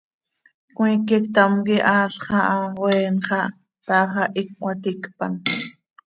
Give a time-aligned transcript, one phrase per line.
[0.75, 3.47] Cmiique ctam quih aal xaha oeen xah,
[3.85, 5.33] taax ah iicp cömaticpan.